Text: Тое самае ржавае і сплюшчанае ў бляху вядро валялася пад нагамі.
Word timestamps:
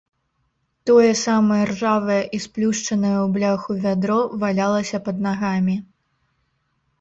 Тое 0.89 1.09
самае 1.17 1.57
ржавае 1.71 2.17
і 2.37 2.39
сплюшчанае 2.45 3.11
ў 3.25 3.27
бляху 3.35 3.71
вядро 3.85 4.17
валялася 4.45 4.97
пад 5.11 5.23
нагамі. 5.27 5.77